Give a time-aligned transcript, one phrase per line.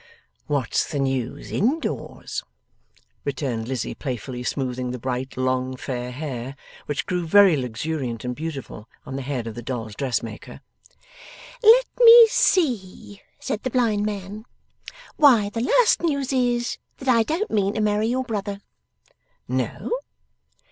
[0.47, 2.43] 'What's the news in doors?'
[3.23, 6.55] returned Lizzie, playfully smoothing the bright long fair hair
[6.87, 10.61] which grew very luxuriant and beautiful on the head of the doll's dressmaker.
[11.61, 14.45] 'Let me see, said the blind man.
[15.17, 18.61] Why the last news is, that I don't mean to marry your brother.'
[19.47, 19.91] 'No?